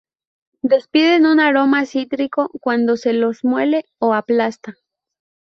Despiden 0.63 1.27
un 1.27 1.39
aroma 1.39 1.85
cítrico 1.85 2.49
cuando 2.59 2.97
se 2.97 3.13
los 3.13 3.43
muele 3.43 3.85
o 3.99 4.15
aplasta. 4.15 4.73